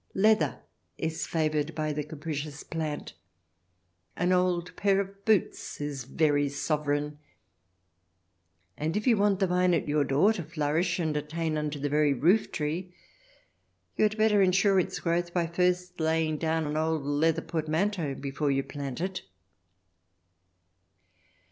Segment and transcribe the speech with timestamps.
[0.15, 0.63] Leather
[0.97, 3.13] is favoured by the capricious plant;
[4.15, 7.19] an old pair of boots is very sov'ran,
[8.75, 11.87] and if you want the vine at your door to flourish and attain unto the
[11.87, 12.91] very roof tree
[13.95, 18.49] you had better ensure its growth by first laying down an old leather portmanteau before
[18.49, 19.21] you plant it.